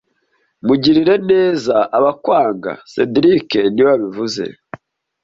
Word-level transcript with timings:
Mugirire 0.65 1.15
neza 1.31 1.75
abakwanga 1.97 2.71
cedric 2.91 3.49
niwe 3.73 3.87
wabivuze 3.91 4.43